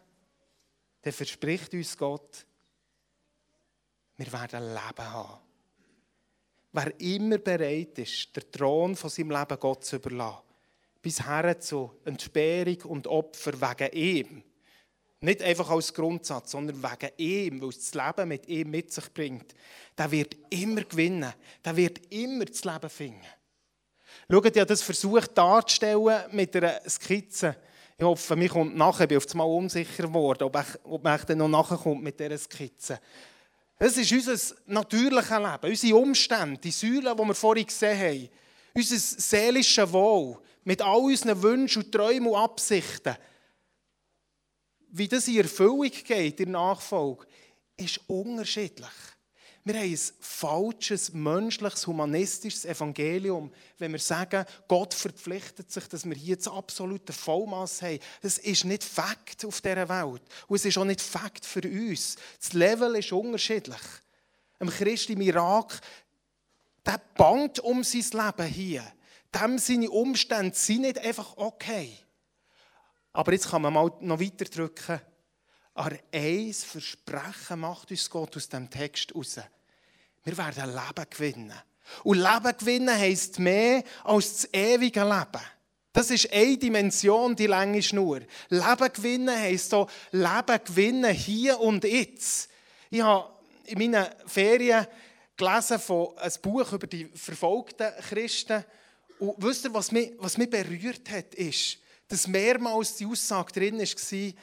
[1.03, 2.45] dann verspricht uns Gott,
[4.17, 5.39] wir werden Leben haben.
[6.71, 10.41] Wer immer bereit ist, den Thron von seinem Leben Gott zu überlassen,
[11.01, 14.43] bis her zu Entbehrung und Opfer wegen ihm,
[15.19, 19.13] nicht einfach als Grundsatz, sondern wegen ihm, weil es das Leben mit ihm mit sich
[19.13, 19.53] bringt,
[19.97, 23.27] der wird immer gewinnen, der wird immer das Leben finden.
[24.29, 27.55] Schaut, ich habe das versucht darzustellen mit einer Skizze.
[27.97, 31.19] Ich hoffe, mir kommt nachher, ich bin auf einmal unsicher geworden, ob, ich, ob man
[31.27, 32.99] dann noch nachkommt mit dieser Skizze.
[33.77, 38.29] Das ist unser natürliches Leben, unsere Umstände, die Säulen, die wir vorhin gesehen haben.
[38.73, 43.15] Unser seelisches Wohl mit all unseren Wünschen und Träumen und Absichten.
[44.89, 47.25] Wie das in Erfüllung geht, in Nachfolge,
[47.75, 48.87] ist unterschiedlich.
[49.65, 56.15] Wir haben ein falsches, menschliches, humanistisches Evangelium, wenn wir sagen, Gott verpflichtet sich, dass wir
[56.15, 57.99] hier das absolute Vollmaß haben.
[58.21, 60.21] Das ist nicht Fakt auf dieser Welt.
[60.47, 62.17] Und es ist auch nicht Fakt für uns.
[62.41, 63.79] Das Level ist unterschiedlich.
[64.59, 65.79] Ein Christ im Irak,
[66.85, 68.83] der bangt um sein Leben hier.
[69.33, 71.97] Dem seine Umstände sind nicht einfach okay.
[73.13, 74.99] Aber jetzt kann man mal noch weiter drücken.
[75.73, 79.39] Aber ein Versprechen macht uns Gott aus dem Text raus.
[80.23, 81.61] Wir werden Leben gewinnen.
[82.03, 85.43] Und Leben gewinnen heisst mehr als das ewige Leben.
[85.91, 88.21] Das ist eine Dimension, die lange Schnur.
[88.49, 92.49] Leben gewinnen heisst auch Leben gewinnen hier und jetzt.
[92.89, 93.29] Ich habe
[93.65, 94.87] in meinen Ferien
[95.35, 98.63] gelesen von einem Buch über die verfolgten Christen.
[99.19, 103.79] Und wisst ihr, was mich, was mich berührt hat, ist, dass mehrmals die Aussage drin
[103.79, 104.33] war,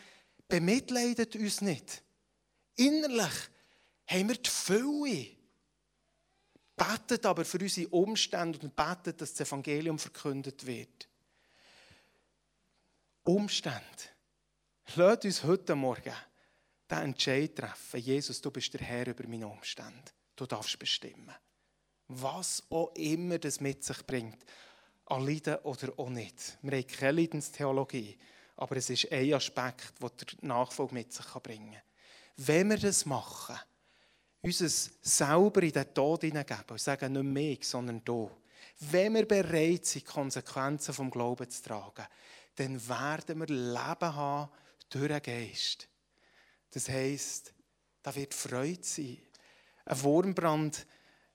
[0.51, 2.03] bemitleidet uns nicht.
[2.77, 3.33] Innerlich
[4.07, 5.27] haben wir die Fülle.
[6.77, 11.09] Betet aber für unsere Umstände und betet, dass das Evangelium verkündet wird.
[13.25, 13.81] Umstände.
[14.97, 16.15] Lasst uns heute Morgen
[16.91, 18.01] den Entscheid treffen.
[18.01, 20.11] Jesus, du bist der Herr über meine Umstände.
[20.35, 21.35] Du darfst bestimmen.
[22.09, 24.43] Was auch immer das mit sich bringt.
[25.07, 26.59] An Leiden oder auch nicht.
[26.63, 28.19] Wir haben keine Leidenstheologie.
[28.61, 31.83] Aber es ist ein Aspekt, der der Nachfolge mit sich bringen kann.
[32.37, 33.57] Wenn wir das machen,
[34.43, 38.31] uns selber in den Tod hineingeben und sagen, nicht mehr sondern du.
[38.81, 42.07] Wenn wir bereit sind, Konsequenzen vom Glauben zu tragen,
[42.57, 44.51] dann werden wir Leben haben
[44.91, 45.89] durch den Geist.
[46.71, 47.55] Das heisst,
[48.03, 49.19] da wird Freude sein.
[49.87, 50.87] Ein Wurmbrand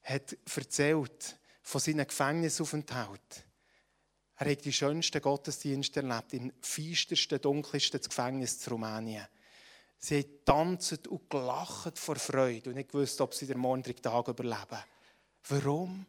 [0.04, 3.46] hat erzählt von seinem Gefängnisaufenthalt.
[4.38, 9.26] Er hat die schönsten Gottesdienste erlebt, im feistersten, dunkelsten Gefängnis zu Rumänien.
[9.98, 14.28] Sie haben getanzt und gelacht vor Freude und nicht gewusst, ob sie den morgigen Tag
[14.28, 14.84] überleben.
[15.48, 16.06] Warum?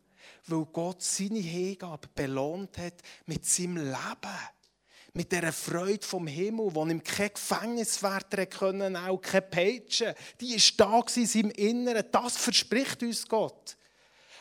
[0.47, 2.95] Weil Gott seine Hingabe belohnt hat
[3.27, 4.39] mit seinem Leben.
[5.13, 10.15] Mit dieser Freude vom Himmel, die ihm kein Gefängniswärter können, auch keine Peitsche.
[10.41, 12.05] Die war da in seinem Inneren.
[12.11, 13.77] Das verspricht uns Gott.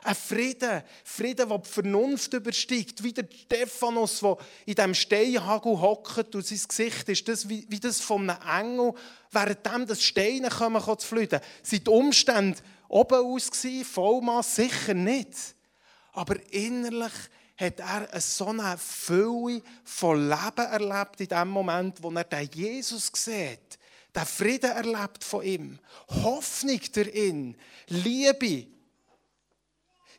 [0.05, 4.37] Ein Frieden, Frieden, der die Vernunft übersteigt, wie der Stephanus, der
[4.67, 8.93] in diesem Steinhagel hockt und sein Gesicht ist das wie, wie das von einem Engel,
[9.31, 11.39] währenddem das Steine kommen zu fliegen.
[11.63, 14.57] Sind die Umstände oben aus gewesen, Vollmaß?
[14.57, 15.55] Sicher nicht.
[16.13, 17.13] Aber innerlich
[17.57, 23.09] hat er so eine Fülle von Leben erlebt in dem Moment, wo er den Jesus
[23.11, 23.79] sieht.
[24.15, 25.79] Den Frieden erlebt von ihm.
[26.23, 27.57] Hoffnung darin.
[27.87, 28.74] Liebe.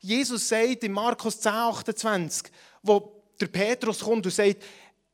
[0.00, 4.62] Jesus sagt in Markus 10, 28, wo der Petrus kommt und sagt,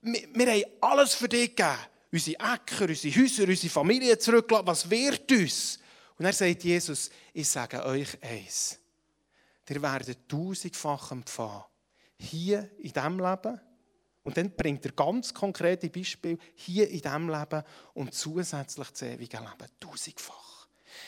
[0.03, 1.79] wir, wir haben alles für dich gegeben.
[2.11, 4.66] Unsere Äcker, unsere Häuser, unsere Familie zurückgelassen.
[4.66, 5.79] Was wird uns?
[6.18, 8.79] Und er sagt Jesus, ich sage euch eins.
[9.68, 11.64] Ihr werdet tausendfach empfangen.
[12.18, 13.61] Hier in diesem Leben.
[14.23, 17.62] Und dann bringt er ganz konkrete Beispiele hier in diesem Leben
[17.95, 19.71] und zusätzlich das ewige Leben.
[19.81, 20.52] Tausendfach.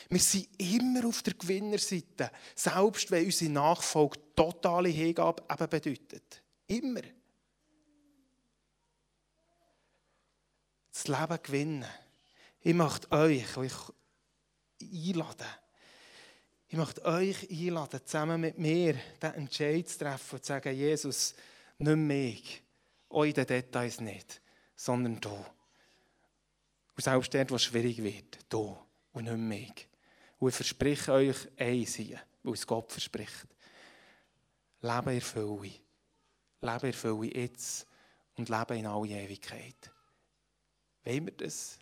[0.09, 6.41] Wir sind immer auf der Gewinnerseite, selbst wenn unsere Nachfolge totale Hingabe bedeutet.
[6.67, 7.01] Immer.
[10.91, 11.85] Das Leben gewinnen.
[12.61, 13.73] Ich möchte euch, euch
[14.81, 15.47] einladen.
[16.67, 21.35] Ich möchte euch einladen, zusammen mit mir den Entscheid zu treffen und zu sagen, Jesus,
[21.77, 22.63] nicht mehr ich,
[23.09, 24.41] auch in den Details nicht,
[24.75, 25.29] sondern du.
[26.95, 28.77] Und selbst dort, wo es schwierig wird, du
[29.15, 29.69] und nicht mehr.
[30.37, 33.47] Und ich verspreche euch eins hier, weil es Gott verspricht.
[34.81, 35.71] Leben in Fülle.
[36.61, 37.87] Leben in Fülle jetzt
[38.35, 39.91] und leben in alle Ewigkeit.
[41.03, 41.79] Wollen wir das?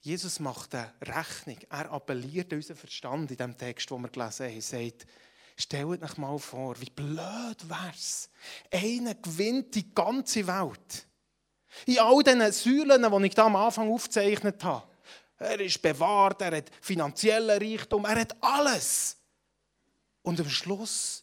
[0.00, 1.58] Jesus macht eine Rechnung.
[1.68, 4.54] Er appelliert unseren Verstand in dem Text, den wir gelesen haben.
[4.54, 5.06] Er sagt,
[5.56, 8.30] stellt euch mal vor, wie blöd wäre es.
[8.70, 11.08] Einer gewinnt die ganze Welt
[11.86, 14.86] In all diesen Säulen, die ich da am Anfang aufgezeichnet habe.
[15.38, 19.16] Er ist bewahrt, er hat finanziellen Reichtum, er hat alles.
[20.22, 21.22] Und am Schluss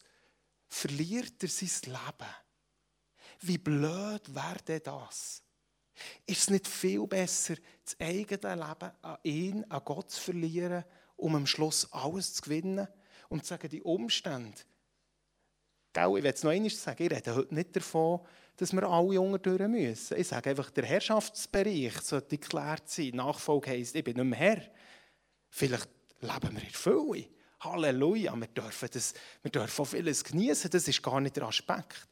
[0.68, 2.30] verliert er sein Leben.
[3.40, 5.42] Wie blöd wäre denn das?
[6.26, 10.84] Ist es nicht viel besser, das eigene Leben an ihn, an Gott zu verlieren,
[11.16, 12.88] um am Schluss alles zu gewinnen
[13.28, 14.60] und zu sagen, die Umstände,
[15.96, 18.20] ich will es noch einmal sagen, ich rede heute nicht davon,
[18.56, 20.16] dass wir alle unterdurch müssen.
[20.16, 23.10] Ich sage einfach, der Herrschaftsbereich sollte geklärt sein.
[23.14, 24.62] Nachfolge heisst, ich bin nicht mehr Herr.
[25.50, 25.88] Vielleicht
[26.20, 27.28] leben wir in Fülle.
[27.60, 32.08] Halleluja, wir dürfen, das, wir dürfen auch vieles genießen, das ist gar nicht der Aspekt.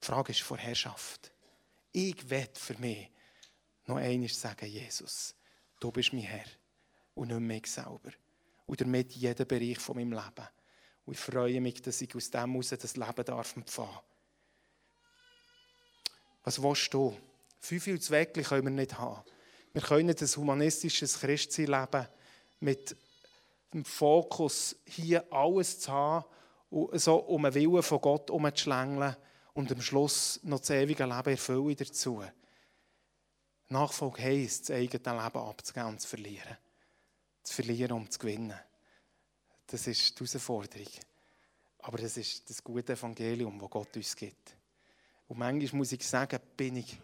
[0.00, 1.32] Die Frage ist vor Herrschaft.
[1.90, 3.10] Ich will für mich
[3.86, 5.34] noch einmal sagen, Jesus,
[5.80, 6.46] du bist mein Herr
[7.14, 8.12] und nicht mehr ich selber.
[8.66, 10.48] Und damit jeden Bereich von meinem Leben.
[11.06, 13.98] Und ich freue mich, dass ich aus dem heraus das Leben darf empfangen
[16.48, 17.14] Was willst du?
[17.60, 19.22] Fünf viel zu können wir nicht haben.
[19.74, 22.08] Wir können ein humanistisches Christsein leben
[22.60, 22.96] mit
[23.74, 26.24] dem Fokus, hier alles zu haben
[26.70, 29.14] so um den Willen von Gott herumzuschlängeln
[29.52, 32.24] und am Schluss noch das ewige Leben erfüllen dazu.
[33.68, 36.56] Nachfolge heisst, das eigene Leben abzugeben und zu verlieren.
[37.42, 38.58] Zu verlieren, um zu gewinnen.
[39.66, 40.88] Das ist die Herausforderung.
[41.80, 44.57] Aber das ist das gute Evangelium, das Gott uns gibt.
[45.28, 46.98] Und manchmal muss ich sagen, bin ich,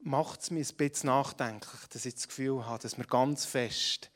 [0.00, 4.10] macht es mir ein bisschen nachdenklich, dass ich das Gefühl habe, dass wir ganz fest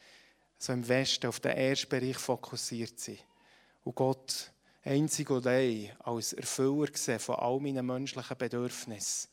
[0.59, 3.19] so im Westen auf den ersten Bereich fokussiert sind.
[3.85, 4.53] Und Gott
[4.83, 9.31] einzig und allein als Erfüller sehen von all meinen menschlichen Bedürfnissen.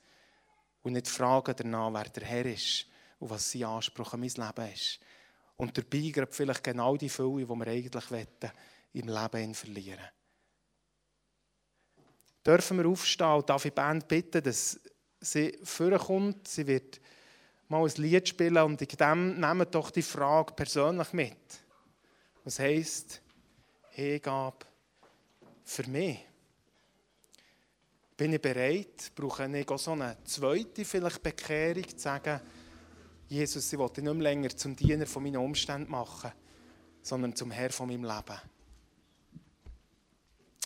[0.81, 2.87] Und nicht fragen danach, wer der Herr ist
[3.19, 4.99] und was sein Anspruch an mein Leben ist.
[5.55, 8.51] Und dabei gerade vielleicht genau die Fülle, die wir eigentlich wollen,
[8.93, 10.09] im Leben verlieren.
[12.45, 14.79] Dürfen wir aufstehen und darf die Band bitten, dass
[15.21, 16.47] sie vorkommt.
[16.47, 16.99] Sie wird
[17.69, 21.37] mal ein Lied spielen und in dem nehmen doch die Frage persönlich mit.
[22.43, 23.21] Was heisst
[23.91, 24.65] Hingabe
[25.63, 26.19] für mich?
[28.17, 32.41] Bin ich bereit, brauche ich auch so eine zweite vielleicht Bekehrung, zu sagen,
[33.27, 36.31] Jesus, ich dich nicht mehr länger zum Diener von meinen Umständen machen,
[37.01, 38.39] sondern zum Herr von meinem Leben.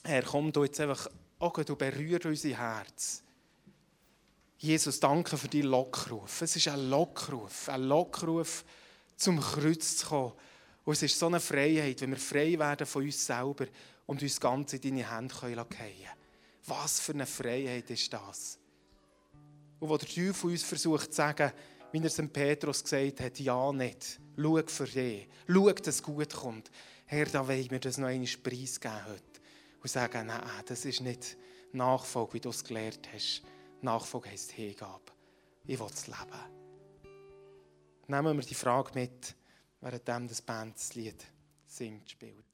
[0.03, 1.07] Herr, komm du jetzt einfach,
[1.39, 3.23] oh du berühr unser Herz.
[4.59, 6.41] Jesus, danke für deinen Lockruf.
[6.41, 8.65] Es ist ein Lockruf, ein Lockruf,
[9.15, 10.33] zum Kreuz zu kommen.
[10.83, 13.65] Und es ist so eine Freiheit, wenn wir frei werden von uns selber
[14.05, 16.09] und uns ganz in deine Hände fallen können.
[16.65, 18.57] Was für eine Freiheit ist das?
[19.79, 21.51] Und wo der Teufel uns versucht zu sagen,
[21.91, 24.19] wie er es Petrus gesagt hat, ja nicht.
[24.37, 25.27] Schau für dich.
[25.47, 26.71] Schau, dass es gut kommt.
[27.05, 29.26] Herr, da will ich mir das noch einmal preisgeben heute.
[29.87, 31.37] Und sagen, nein, das ist nicht
[31.71, 33.41] Nachfolge, wie du es gelernt hast.
[33.79, 35.13] Nachfolge heisst Hingabe.
[35.63, 37.07] Ich will es leben.
[38.07, 39.33] Nehmen wir die Frage mit,
[39.79, 41.25] während das Band das Lied
[41.65, 42.46] singt, spielt.